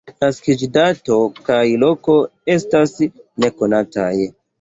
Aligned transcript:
Naskiĝdato 0.23 1.17
kaj 1.49 1.59
-loko 1.83 2.15
estas 2.55 2.95
nekonataj. 3.45 4.11